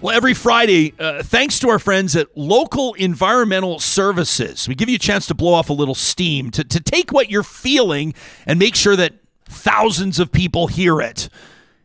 Well, 0.00 0.14
every 0.14 0.34
Friday, 0.34 0.94
uh, 1.00 1.24
thanks 1.24 1.58
to 1.58 1.70
our 1.70 1.80
friends 1.80 2.14
at 2.14 2.28
Local 2.36 2.94
Environmental 2.94 3.80
Services, 3.80 4.68
we 4.68 4.76
give 4.76 4.88
you 4.88 4.94
a 4.94 5.00
chance 5.00 5.26
to 5.26 5.34
blow 5.34 5.52
off 5.52 5.70
a 5.70 5.72
little 5.72 5.96
steam, 5.96 6.52
to, 6.52 6.62
to 6.62 6.78
take 6.78 7.10
what 7.10 7.30
you're 7.30 7.42
feeling 7.42 8.14
and 8.46 8.60
make 8.60 8.76
sure 8.76 8.94
that 8.94 9.14
thousands 9.46 10.20
of 10.20 10.30
people 10.30 10.68
hear 10.68 11.00
it. 11.00 11.28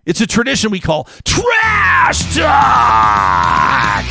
It's 0.05 0.21
a 0.21 0.27
tradition 0.27 0.69
we 0.69 0.79
call 0.79 1.05
Trash 1.25 2.35
Talk! 2.35 4.05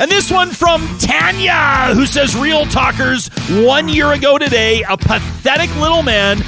And 0.00 0.10
this 0.10 0.28
one 0.28 0.50
from 0.50 0.80
Tania, 0.98 1.94
who 1.94 2.06
says, 2.06 2.34
Real 2.34 2.66
Talkers, 2.66 3.28
one 3.64 3.88
year 3.88 4.10
ago 4.12 4.38
today, 4.38 4.82
a 4.88 4.96
pathetic 4.96 5.72
little 5.76 6.02
man 6.02 6.38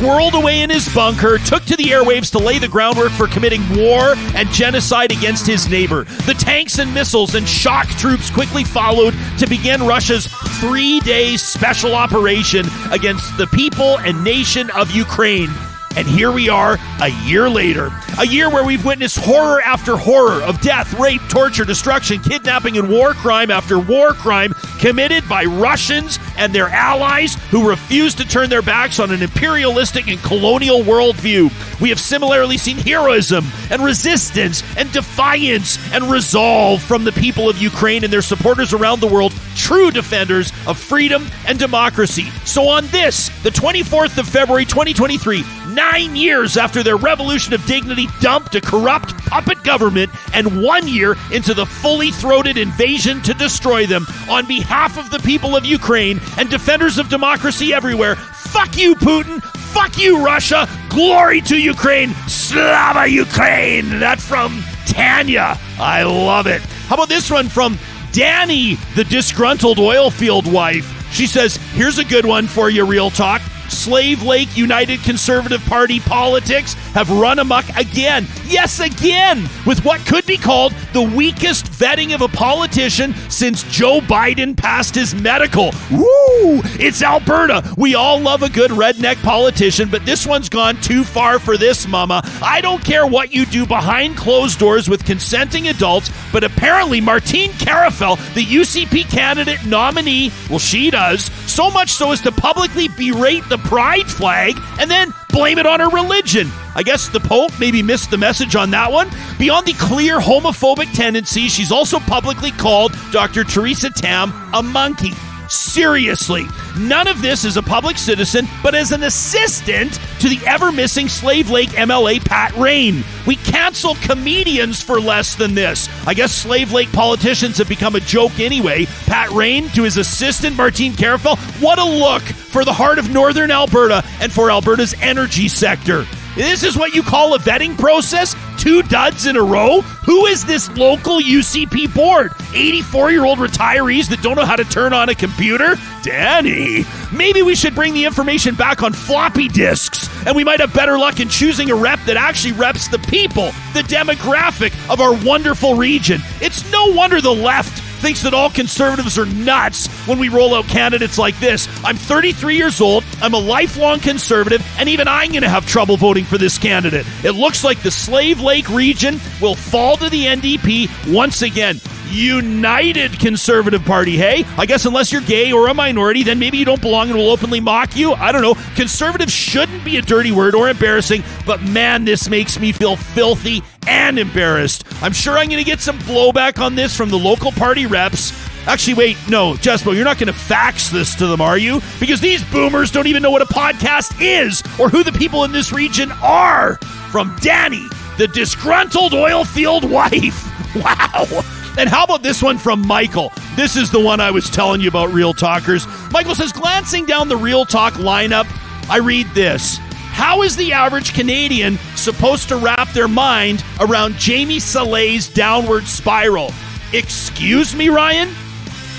squirreled 0.00 0.32
away 0.32 0.62
in 0.62 0.70
his 0.70 0.88
bunker, 0.94 1.36
took 1.38 1.62
to 1.64 1.76
the 1.76 1.84
airwaves 1.84 2.30
to 2.30 2.38
lay 2.38 2.58
the 2.58 2.66
groundwork 2.66 3.12
for 3.12 3.26
committing 3.26 3.60
war 3.76 4.14
and 4.34 4.48
genocide 4.48 5.12
against 5.12 5.46
his 5.46 5.68
neighbor. 5.68 6.04
The 6.24 6.34
tanks 6.38 6.78
and 6.78 6.92
missiles 6.94 7.34
and 7.34 7.46
shock 7.46 7.86
troops 7.88 8.30
quickly 8.30 8.64
followed 8.64 9.14
to 9.38 9.46
begin 9.46 9.86
Russia's 9.86 10.26
three 10.58 11.00
day 11.00 11.36
special 11.36 11.94
operation 11.94 12.64
against 12.90 13.36
the 13.36 13.46
people 13.48 13.98
and 13.98 14.24
nation 14.24 14.70
of 14.70 14.90
Ukraine. 14.90 15.50
And 15.96 16.06
here 16.06 16.30
we 16.30 16.48
are 16.48 16.78
a 17.02 17.08
year 17.24 17.48
later. 17.48 17.90
A 18.18 18.26
year 18.26 18.48
where 18.48 18.64
we've 18.64 18.84
witnessed 18.84 19.18
horror 19.18 19.60
after 19.60 19.96
horror 19.96 20.40
of 20.42 20.60
death, 20.60 20.94
rape, 20.94 21.20
torture, 21.28 21.64
destruction, 21.64 22.20
kidnapping, 22.20 22.78
and 22.78 22.88
war 22.88 23.12
crime 23.12 23.50
after 23.50 23.78
war 23.78 24.12
crime 24.12 24.52
committed 24.78 25.28
by 25.28 25.44
Russians 25.44 26.18
and 26.36 26.52
their 26.54 26.68
allies 26.68 27.34
who 27.50 27.68
refuse 27.68 28.14
to 28.14 28.26
turn 28.26 28.48
their 28.48 28.62
backs 28.62 29.00
on 29.00 29.10
an 29.10 29.22
imperialistic 29.22 30.06
and 30.08 30.22
colonial 30.22 30.80
worldview. 30.82 31.50
We 31.80 31.88
have 31.88 32.00
similarly 32.00 32.56
seen 32.56 32.76
heroism 32.76 33.44
and 33.70 33.82
resistance 33.82 34.62
and 34.76 34.90
defiance 34.92 35.78
and 35.92 36.04
resolve 36.04 36.82
from 36.82 37.04
the 37.04 37.12
people 37.12 37.48
of 37.48 37.58
Ukraine 37.58 38.04
and 38.04 38.12
their 38.12 38.22
supporters 38.22 38.72
around 38.72 39.00
the 39.00 39.06
world, 39.06 39.34
true 39.56 39.90
defenders 39.90 40.52
of 40.66 40.78
freedom 40.78 41.26
and 41.46 41.58
democracy. 41.58 42.30
So, 42.44 42.68
on 42.68 42.86
this, 42.88 43.28
the 43.42 43.50
24th 43.50 44.18
of 44.18 44.28
February 44.28 44.64
2023, 44.64 45.44
nine 45.74 46.16
years 46.16 46.56
after 46.56 46.82
their 46.82 46.96
revolution 46.96 47.54
of 47.54 47.64
dignity 47.66 48.06
dumped 48.20 48.54
a 48.54 48.60
corrupt 48.60 49.16
puppet 49.26 49.62
government, 49.62 50.10
and 50.34 50.62
one 50.62 50.86
year 50.88 51.16
into 51.32 51.54
the 51.54 51.66
fully 51.66 52.10
throated 52.10 52.56
invasion 52.56 53.20
to 53.22 53.34
destroy 53.34 53.86
them, 53.86 54.06
on 54.28 54.46
behalf 54.46 54.98
of 54.98 55.10
the 55.10 55.18
people 55.20 55.56
of 55.56 55.64
Ukraine 55.64 56.20
and 56.38 56.50
defenders 56.50 56.98
of 56.98 57.08
democracy 57.08 57.72
everywhere, 57.72 58.16
fuck 58.16 58.76
you, 58.76 58.94
Putin. 58.94 59.42
Fuck 59.70 59.98
you, 59.98 60.24
Russia. 60.24 60.68
Glory 60.88 61.40
to 61.42 61.56
Ukraine. 61.56 62.12
Slava 62.26 63.06
Ukraine. 63.06 64.00
That 64.00 64.20
from 64.20 64.62
Tania. 64.84 65.56
I 65.78 66.02
love 66.02 66.48
it. 66.48 66.60
How 66.88 66.96
about 66.96 67.08
this 67.08 67.30
one 67.30 67.48
from 67.48 67.76
Dani, 68.10 68.76
the 68.96 69.04
disgruntled 69.04 69.78
oil 69.78 70.10
field 70.10 70.52
wife? 70.52 70.96
She 71.12 71.28
says, 71.28 71.56
Here's 71.74 71.98
a 71.98 72.04
good 72.04 72.24
one 72.24 72.48
for 72.48 72.68
you, 72.68 72.84
Real 72.84 73.10
Talk. 73.10 73.42
Slave 73.70 74.22
Lake 74.22 74.56
United 74.56 75.00
Conservative 75.02 75.64
Party 75.66 76.00
politics 76.00 76.74
have 76.94 77.10
run 77.10 77.38
amok 77.38 77.68
again. 77.76 78.26
Yes, 78.46 78.80
again, 78.80 79.48
with 79.66 79.84
what 79.84 80.04
could 80.06 80.26
be 80.26 80.36
called 80.36 80.72
the 80.92 81.02
weakest 81.02 81.66
vetting 81.66 82.14
of 82.14 82.20
a 82.20 82.28
politician 82.28 83.14
since 83.28 83.62
Joe 83.64 84.00
Biden 84.00 84.56
passed 84.56 84.94
his 84.94 85.14
medical. 85.14 85.72
Woo! 85.90 86.19
It's 86.42 87.02
Alberta. 87.02 87.74
We 87.76 87.94
all 87.94 88.18
love 88.18 88.42
a 88.42 88.48
good 88.48 88.70
redneck 88.70 89.22
politician, 89.22 89.90
but 89.90 90.06
this 90.06 90.26
one's 90.26 90.48
gone 90.48 90.80
too 90.80 91.04
far 91.04 91.38
for 91.38 91.56
this, 91.56 91.86
mama. 91.86 92.22
I 92.42 92.60
don't 92.60 92.82
care 92.82 93.06
what 93.06 93.32
you 93.32 93.44
do 93.44 93.66
behind 93.66 94.16
closed 94.16 94.58
doors 94.58 94.88
with 94.88 95.04
consenting 95.04 95.68
adults, 95.68 96.10
but 96.32 96.42
apparently 96.42 97.00
Martine 97.00 97.52
Carifelle, 97.52 98.16
the 98.34 98.44
UCP 98.44 99.10
candidate 99.10 99.64
nominee, 99.66 100.32
well, 100.48 100.58
she 100.58 100.90
does, 100.90 101.24
so 101.50 101.70
much 101.70 101.90
so 101.90 102.12
as 102.12 102.20
to 102.22 102.32
publicly 102.32 102.88
berate 102.88 103.46
the 103.48 103.58
pride 103.58 104.10
flag 104.10 104.58
and 104.78 104.90
then 104.90 105.12
blame 105.28 105.58
it 105.58 105.66
on 105.66 105.80
her 105.80 105.90
religion. 105.90 106.48
I 106.74 106.82
guess 106.82 107.08
the 107.08 107.20
Pope 107.20 107.52
maybe 107.60 107.82
missed 107.82 108.10
the 108.10 108.18
message 108.18 108.56
on 108.56 108.70
that 108.70 108.90
one. 108.90 109.10
Beyond 109.38 109.66
the 109.66 109.74
clear 109.74 110.18
homophobic 110.18 110.92
tendencies, 110.94 111.52
she's 111.52 111.72
also 111.72 111.98
publicly 111.98 112.50
called 112.52 112.96
Dr. 113.12 113.44
Theresa 113.44 113.90
Tam 113.90 114.32
a 114.54 114.62
monkey. 114.62 115.12
Seriously, 115.50 116.46
none 116.78 117.08
of 117.08 117.20
this 117.22 117.44
is 117.44 117.56
a 117.56 117.62
public 117.62 117.98
citizen, 117.98 118.46
but 118.62 118.76
as 118.76 118.92
an 118.92 119.02
assistant 119.02 119.94
to 120.20 120.28
the 120.28 120.40
ever 120.46 120.70
missing 120.70 121.08
Slave 121.08 121.50
Lake 121.50 121.70
MLA 121.70 122.24
Pat 122.24 122.52
Rehn. 122.52 123.04
We 123.26 123.34
cancel 123.34 123.96
comedians 123.96 124.80
for 124.80 125.00
less 125.00 125.34
than 125.34 125.56
this. 125.56 125.88
I 126.06 126.14
guess 126.14 126.32
Slave 126.32 126.72
Lake 126.72 126.92
politicians 126.92 127.58
have 127.58 127.68
become 127.68 127.96
a 127.96 128.00
joke 128.00 128.38
anyway. 128.38 128.86
Pat 129.06 129.30
Rehn 129.30 129.74
to 129.74 129.82
his 129.82 129.96
assistant 129.96 130.56
Martine 130.56 130.94
Carifelle. 130.94 131.36
What 131.58 131.80
a 131.80 131.84
look 131.84 132.22
for 132.22 132.64
the 132.64 132.72
heart 132.72 133.00
of 133.00 133.10
northern 133.10 133.50
Alberta 133.50 134.04
and 134.20 134.32
for 134.32 134.52
Alberta's 134.52 134.94
energy 135.00 135.48
sector. 135.48 136.06
This 136.36 136.62
is 136.62 136.76
what 136.78 136.94
you 136.94 137.02
call 137.02 137.34
a 137.34 137.38
vetting 137.40 137.76
process? 137.76 138.36
Two 138.60 138.82
duds 138.82 139.24
in 139.24 139.36
a 139.36 139.42
row? 139.42 139.80
Who 139.80 140.26
is 140.26 140.44
this 140.44 140.68
local 140.76 141.18
UCP 141.18 141.94
board? 141.94 142.30
84 142.52 143.10
year 143.10 143.24
old 143.24 143.38
retirees 143.38 144.10
that 144.10 144.20
don't 144.20 144.36
know 144.36 144.44
how 144.44 144.56
to 144.56 144.64
turn 144.64 144.92
on 144.92 145.08
a 145.08 145.14
computer? 145.14 145.76
Danny, 146.02 146.84
maybe 147.10 147.40
we 147.40 147.54
should 147.54 147.74
bring 147.74 147.94
the 147.94 148.04
information 148.04 148.54
back 148.54 148.82
on 148.82 148.92
floppy 148.92 149.48
disks, 149.48 150.10
and 150.26 150.36
we 150.36 150.44
might 150.44 150.60
have 150.60 150.74
better 150.74 150.98
luck 150.98 151.20
in 151.20 151.30
choosing 151.30 151.70
a 151.70 151.74
rep 151.74 152.00
that 152.04 152.18
actually 152.18 152.52
reps 152.52 152.88
the 152.88 152.98
people, 152.98 153.46
the 153.72 153.82
demographic 153.88 154.74
of 154.92 155.00
our 155.00 155.14
wonderful 155.24 155.74
region. 155.74 156.20
It's 156.42 156.70
no 156.70 156.92
wonder 156.92 157.22
the 157.22 157.34
left 157.34 157.79
thinks 158.00 158.22
that 158.22 158.34
all 158.34 158.50
conservatives 158.50 159.18
are 159.18 159.26
nuts 159.26 159.86
when 160.06 160.18
we 160.18 160.28
roll 160.28 160.54
out 160.54 160.66
candidates 160.66 161.18
like 161.18 161.38
this. 161.38 161.68
I'm 161.84 161.96
33 161.96 162.56
years 162.56 162.80
old, 162.80 163.04
I'm 163.22 163.34
a 163.34 163.38
lifelong 163.38 164.00
conservative, 164.00 164.66
and 164.78 164.88
even 164.88 165.06
I'm 165.06 165.30
going 165.30 165.42
to 165.42 165.48
have 165.48 165.66
trouble 165.66 165.96
voting 165.96 166.24
for 166.24 166.38
this 166.38 166.58
candidate. 166.58 167.06
It 167.22 167.32
looks 167.32 167.62
like 167.62 167.82
the 167.82 167.90
Slave 167.90 168.40
Lake 168.40 168.68
region 168.68 169.20
will 169.40 169.54
fall 169.54 169.96
to 169.98 170.08
the 170.08 170.24
NDP 170.26 171.12
once 171.12 171.42
again. 171.42 171.80
United 172.10 173.18
Conservative 173.18 173.84
Party, 173.84 174.16
hey? 174.16 174.44
I 174.58 174.66
guess 174.66 174.84
unless 174.86 175.12
you're 175.12 175.20
gay 175.22 175.52
or 175.52 175.68
a 175.68 175.74
minority, 175.74 176.22
then 176.22 176.38
maybe 176.38 176.58
you 176.58 176.64
don't 176.64 176.80
belong 176.80 177.08
and 177.08 177.18
will 177.18 177.30
openly 177.30 177.60
mock 177.60 177.96
you. 177.96 178.12
I 178.12 178.32
don't 178.32 178.42
know. 178.42 178.54
Conservative 178.74 179.30
shouldn't 179.30 179.84
be 179.84 179.96
a 179.96 180.02
dirty 180.02 180.32
word 180.32 180.54
or 180.54 180.68
embarrassing, 180.68 181.22
but 181.46 181.62
man, 181.62 182.04
this 182.04 182.28
makes 182.28 182.58
me 182.58 182.72
feel 182.72 182.96
filthy 182.96 183.62
and 183.86 184.18
embarrassed. 184.18 184.84
I'm 185.02 185.12
sure 185.12 185.38
I'm 185.38 185.48
going 185.48 185.58
to 185.58 185.64
get 185.64 185.80
some 185.80 185.98
blowback 186.00 186.60
on 186.60 186.74
this 186.74 186.96
from 186.96 187.10
the 187.10 187.18
local 187.18 187.52
party 187.52 187.86
reps. 187.86 188.32
Actually, 188.66 188.94
wait, 188.94 189.16
no, 189.28 189.54
Jespo, 189.54 189.94
you're 189.94 190.04
not 190.04 190.18
going 190.18 190.32
to 190.32 190.38
fax 190.38 190.90
this 190.90 191.14
to 191.16 191.26
them, 191.26 191.40
are 191.40 191.56
you? 191.56 191.80
Because 191.98 192.20
these 192.20 192.44
boomers 192.50 192.90
don't 192.90 193.06
even 193.06 193.22
know 193.22 193.30
what 193.30 193.42
a 193.42 193.46
podcast 193.46 194.20
is 194.20 194.62
or 194.78 194.88
who 194.90 195.02
the 195.02 195.12
people 195.12 195.44
in 195.44 195.52
this 195.52 195.72
region 195.72 196.12
are. 196.22 196.76
From 197.10 197.34
Dani, 197.36 197.88
the 198.18 198.28
disgruntled 198.28 199.14
oil 199.14 199.44
field 199.44 199.90
wife. 199.90 200.46
Wow. 200.76 201.42
And 201.78 201.88
how 201.88 202.04
about 202.04 202.22
this 202.22 202.42
one 202.42 202.58
from 202.58 202.86
Michael? 202.86 203.32
This 203.54 203.76
is 203.76 203.90
the 203.90 204.00
one 204.00 204.20
I 204.20 204.30
was 204.30 204.50
telling 204.50 204.80
you 204.80 204.88
about, 204.88 205.12
Real 205.12 205.32
Talkers. 205.32 205.86
Michael 206.10 206.34
says, 206.34 206.52
glancing 206.52 207.06
down 207.06 207.28
the 207.28 207.36
Real 207.36 207.64
Talk 207.64 207.94
lineup, 207.94 208.46
I 208.90 208.98
read 208.98 209.26
this. 209.28 209.78
How 210.10 210.42
is 210.42 210.56
the 210.56 210.72
average 210.72 211.14
Canadian 211.14 211.78
supposed 211.94 212.48
to 212.48 212.56
wrap 212.56 212.92
their 212.92 213.08
mind 213.08 213.64
around 213.80 214.16
Jamie 214.16 214.58
Salé's 214.58 215.28
downward 215.28 215.86
spiral? 215.86 216.52
Excuse 216.92 217.74
me, 217.74 217.88
Ryan? 217.88 218.28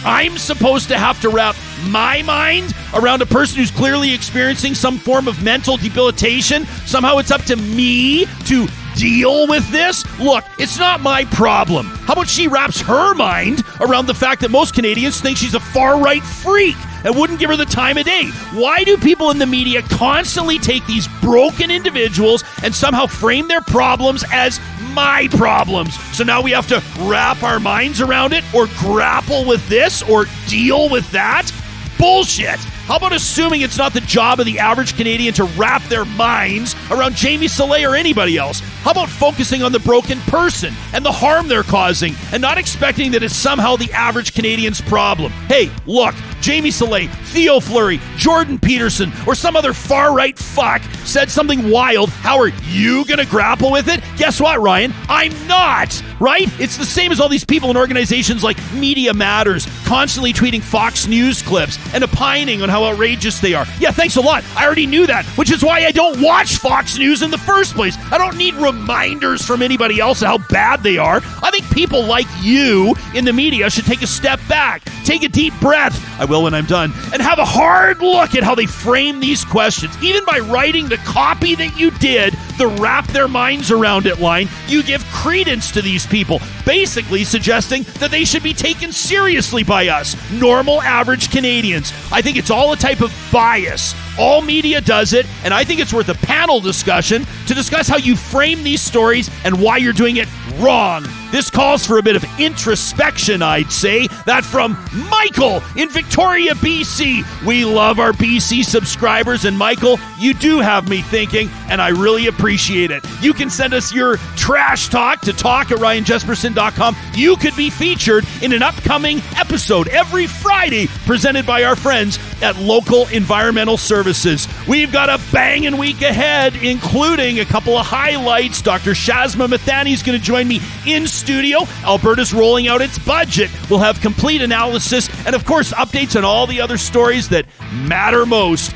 I'm 0.04 0.38
supposed 0.38 0.88
to 0.88 0.98
have 0.98 1.22
to 1.22 1.30
wrap 1.30 1.56
my 1.88 2.24
mind 2.24 2.74
around 2.94 3.22
a 3.22 3.26
person 3.26 3.60
who's 3.60 3.70
clearly 3.70 4.14
experiencing 4.14 4.74
some 4.74 4.98
form 4.98 5.28
of 5.28 5.44
mental 5.44 5.78
debilitation. 5.78 6.66
Somehow 6.86 7.18
it's 7.18 7.30
up 7.30 7.44
to 7.44 7.56
me 7.56 8.26
to 8.46 8.68
deal 8.96 9.48
with 9.48 9.70
this? 9.72 10.06
Look, 10.20 10.44
it's 10.58 10.78
not 10.78 11.02
my 11.02 11.26
problem. 11.26 11.88
How 11.88 12.14
about 12.14 12.28
she 12.28 12.48
wraps 12.48 12.80
her 12.82 13.14
mind 13.14 13.64
around 13.80 14.06
the 14.08 14.14
fact 14.14 14.42
that 14.42 14.52
most 14.52 14.74
Canadians 14.74 15.22
think 15.22 15.38
she's 15.38 15.56
a 15.56 15.60
far 15.60 16.02
right 16.02 16.24
freak 16.24 16.76
and 17.04 17.16
wouldn't 17.16 17.40
give 17.40 17.50
her 17.50 17.56
the 17.56 17.66
time 17.66 17.98
of 17.98 18.06
day? 18.06 18.30
Why 18.54 18.84
do 18.84 18.98
people 18.98 19.32
in 19.32 19.38
the 19.38 19.46
media 19.46 19.82
constantly 19.84 20.60
take 20.60 20.86
these 20.86 21.08
broken 21.22 21.72
individuals 21.72 22.44
and 22.64 22.74
somehow 22.74 23.08
frame 23.08 23.48
their 23.48 23.62
problems 23.62 24.24
as 24.32 24.60
my 24.94 25.28
problems? 25.32 25.98
So 26.16 26.24
now 26.24 26.42
we 26.42 26.52
have 26.52 26.68
to 26.68 26.84
wrap 27.02 27.44
our 27.44 27.60
minds 27.60 28.02
around 28.02 28.34
it 28.34 28.44
or 28.54 28.68
grapple 28.78 29.46
with 29.46 29.68
this 29.68 30.02
or 30.04 30.26
deal 30.48 30.90
with 30.90 31.10
that? 31.12 31.52
Bullshit. 31.98 32.60
How 32.92 32.98
about 32.98 33.14
assuming 33.14 33.62
it's 33.62 33.78
not 33.78 33.94
the 33.94 34.02
job 34.02 34.42
of 34.42 34.46
the 34.46 34.60
average 34.60 34.98
Canadian 34.98 35.34
to 35.36 35.46
wrap 35.46 35.82
their 35.84 36.04
minds 36.04 36.76
around 36.92 37.16
Jamie 37.16 37.46
Salé 37.46 37.90
or 37.90 37.96
anybody 37.96 38.36
else? 38.36 38.60
How 38.82 38.92
about 38.92 39.08
focusing 39.08 39.64
on 39.64 39.72
the 39.72 39.80
broken 39.80 40.20
person 40.24 40.74
and 40.92 41.06
the 41.06 41.12
harm 41.14 41.48
they're 41.48 41.64
causing 41.64 42.16
and 42.34 42.42
not 42.42 42.58
expecting 42.58 43.12
that 43.12 43.24
it's 43.24 43.34
somehow 43.34 43.78
the 43.78 43.90
average 43.94 44.34
Canadian's 44.34 44.82
problem? 44.82 45.32
Hey, 45.48 45.72
look, 45.86 46.16
Jamie 46.42 46.70
Salé, 46.70 47.10
Theo 47.28 47.60
Fleury, 47.60 48.00
Jordan 48.18 48.60
Peterson, 48.60 49.12
or 49.28 49.36
some 49.36 49.56
other 49.56 49.74
far 49.74 50.14
right 50.14 50.38
fuck 50.38 50.82
said 51.06 51.30
something 51.30 51.70
wild, 51.70 52.10
how 52.10 52.38
are 52.40 52.50
you 52.66 53.06
going 53.06 53.20
to 53.20 53.26
grapple 53.26 53.72
with 53.72 53.88
it? 53.88 54.02
Guess 54.18 54.42
what, 54.42 54.60
Ryan? 54.60 54.94
I'm 55.08 55.32
not, 55.48 56.02
right? 56.20 56.48
It's 56.60 56.78
the 56.78 56.86
same 56.86 57.12
as 57.12 57.20
all 57.20 57.30
these 57.30 57.46
people 57.46 57.70
in 57.70 57.78
organizations 57.78 58.44
like 58.44 58.58
Media 58.74 59.14
Matters, 59.14 59.68
constantly 59.86 60.34
tweeting 60.34 60.62
Fox 60.62 61.08
News 61.08 61.42
clips 61.42 61.78
and 61.94 62.04
opining 62.04 62.62
on 62.62 62.70
how 62.70 62.84
outrageous 62.86 63.40
they 63.40 63.54
are. 63.54 63.66
Yeah, 63.80 63.92
thanks 63.92 64.16
a 64.16 64.22
lot. 64.22 64.44
I 64.56 64.66
already 64.66 64.88
knew 64.88 65.06
that, 65.08 65.26
which 65.38 65.52
is 65.52 65.64
why 65.64 65.86
I 65.86 65.92
don't 65.92 66.22
watch 66.22 66.58
Fox 66.58 66.98
News 66.98 67.22
in 67.22 67.32
the 67.32 67.38
first 67.38 67.76
place. 67.76 67.98
I 68.12 68.18
don't 68.18 68.38
need 68.38 68.56
reminders 68.56 69.46
from 69.46 69.62
anybody 69.62 70.00
else 70.00 70.22
of 70.22 70.28
how 70.28 70.38
bad 70.50 70.84
they 70.84 70.98
are. 70.98 71.22
I 71.44 71.52
think 71.52 71.70
people 71.72 72.04
like 72.06 72.28
you 72.42 72.96
in 73.14 73.26
the 73.26 73.34
media 73.34 73.70
should 73.70 73.86
take 73.86 74.02
a 74.02 74.08
step 74.08 74.40
back, 74.48 74.84
take 75.04 75.24
a 75.24 75.30
deep 75.30 75.54
breath. 75.60 76.00
I 76.20 76.26
will 76.32 76.44
when 76.44 76.54
I'm 76.54 76.66
done, 76.66 76.94
and 77.14 77.22
have 77.22 77.40
a 77.40 77.46
hard 77.46 78.00
look 78.02 78.36
at 78.36 78.44
how 78.44 78.56
they 78.56 78.66
frame 78.66 79.20
these 79.20 79.44
questions. 79.44 79.96
Even 80.02 80.24
by 80.26 80.40
writing 80.40 80.88
the 80.88 80.98
copy 80.98 81.56
that 81.56 81.78
you 81.78 81.92
did, 81.92 82.34
the 82.58 82.68
wrap 82.80 83.06
their 83.08 83.28
minds 83.28 83.70
around 83.70 84.06
it 84.06 84.20
line, 84.20 84.48
you 84.68 84.82
give 84.82 85.04
credence 85.08 85.72
to 85.72 85.82
these 85.82 86.08
people, 86.08 86.40
basically 86.66 87.26
suggesting 87.26 87.84
that 88.00 88.12
they 88.12 88.24
should 88.24 88.44
be 88.44 88.54
taken 88.54 88.94
seriously 88.94 89.64
by 89.64 89.90
us, 89.90 90.16
normal, 90.32 90.82
average 90.82 91.30
Canadians. 91.30 91.92
I 92.12 92.22
think 92.22 92.38
it's 92.38 92.50
all 92.50 92.72
a 92.72 92.78
type 92.78 93.02
of 93.02 93.14
bias. 93.32 93.94
All 94.20 94.42
media 94.42 94.82
does 94.82 95.14
it, 95.14 95.26
and 95.44 95.54
I 95.54 95.64
think 95.64 95.80
it's 95.80 95.94
worth 95.94 96.10
a 96.10 96.16
panel 96.16 96.60
discussion 96.60 97.26
to 97.48 97.54
discuss 97.54 97.88
how 97.88 97.98
you 97.98 98.16
frame 98.16 98.64
these 98.64 98.82
stories 98.82 99.30
and 99.44 99.62
why 99.62 99.78
you're 99.78 99.94
doing 99.94 100.18
it 100.18 100.28
wrong. 100.60 101.06
This 101.32 101.50
calls 101.50 101.86
for 101.86 101.98
a 101.98 102.04
bit 102.04 102.18
of 102.18 102.26
introspection, 102.40 103.42
I'd 103.42 103.72
say. 103.72 104.08
That 104.26 104.44
from 104.44 104.78
Michael 105.10 105.64
in 105.78 105.88
Victoria, 105.90 106.56
BC. 106.56 107.24
We 107.46 107.64
love 107.64 108.00
our 108.00 108.12
BC 108.12 108.66
subscribers, 108.66 109.46
and 109.46 109.58
Michael, 109.58 109.98
you 110.20 110.34
do 110.34 110.60
have 110.60 110.90
me 110.90 111.02
thinking, 111.02 111.50
and 111.70 111.82
I 111.82 111.90
really 111.90 112.28
appreciate 112.28 112.92
it. 112.92 113.06
You 113.22 113.34
can 113.34 113.50
send 113.50 113.74
us 113.74 113.94
your 113.94 114.18
trash 114.36 114.90
talk 114.90 115.22
to 115.22 115.32
talk 115.32 115.72
at 115.72 115.78
ryanjespersen.com. 115.78 116.98
You 117.16 117.38
could 117.38 117.56
be 117.56 117.70
featured 117.70 118.26
in 118.42 118.52
an 118.52 118.62
upcoming 118.62 119.22
episode 119.38 119.88
every 119.88 120.28
Friday 120.28 120.88
presented 121.06 121.46
by 121.46 121.64
our 121.64 121.78
friends 121.78 122.20
at 122.42 122.58
Local 122.58 123.08
Environmental 123.08 123.78
Services. 124.02 124.48
We've 124.68 124.92
got 124.92 125.10
a 125.10 125.22
banging 125.32 125.78
week 125.78 126.02
ahead, 126.02 126.56
including 126.56 127.40
a 127.40 127.46
couple 127.46 127.78
of 127.78 127.86
highlights. 127.86 128.60
Dr. 128.60 128.94
Shazma 128.94 129.48
Mithani 129.48 129.94
is 129.94 130.02
going 130.02 130.18
to 130.18 130.24
join 130.24 130.48
me 130.48 130.60
in 130.88 131.06
studio. 131.06 131.66
Alberta's 131.84 132.34
rolling 132.34 132.68
out 132.68 132.82
its 132.82 132.98
budget. 132.98 133.52
We'll 133.70 133.78
have 133.78 134.02
complete 134.02 134.42
analysis 134.42 135.08
and, 135.28 135.36
of 135.36 135.46
course, 135.46 135.72
updates 135.74 136.16
on 136.16 136.26
all 136.26 136.48
the 136.48 136.62
other 136.62 136.80
stories 136.80 137.30
that 137.30 137.46
matter 137.72 138.26
most. 138.26 138.74